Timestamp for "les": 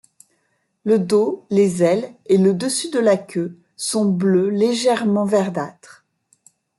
1.51-1.83